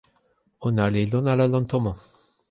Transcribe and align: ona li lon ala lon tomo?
ona 0.65 0.85
li 0.93 1.01
lon 1.11 1.25
ala 1.31 1.45
lon 1.53 1.65
tomo? 1.71 1.91